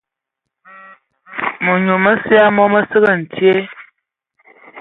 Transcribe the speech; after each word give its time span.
Minyu 1.63 1.95
məsə 2.05 2.31
ya 2.39 2.47
wɔ 2.55 2.63
mə 2.73 2.79
səki 2.89 3.13
ntye. 3.21 3.53